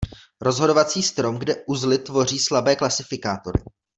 Rozhodovací 0.41 1.03
strom, 1.03 1.39
kde 1.39 1.63
uzly 1.67 1.97
tvoří 1.97 2.39
slabé 2.39 2.75
klasifikátory. 2.75 3.63